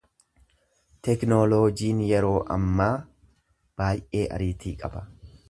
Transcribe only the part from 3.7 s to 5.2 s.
baay'ee ariitii qaba.